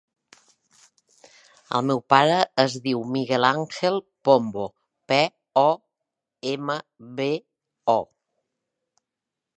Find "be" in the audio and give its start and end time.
7.21-7.31